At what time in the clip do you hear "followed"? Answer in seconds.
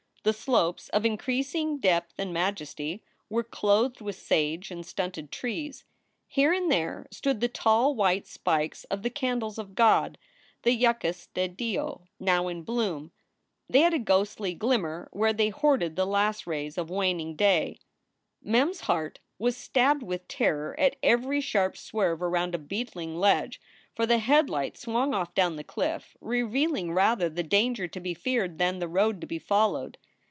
29.39-29.97